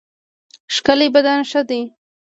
ښکلی 0.75 1.07
بدن 1.15 1.39
ښه 1.49 1.61
دی. 1.69 1.81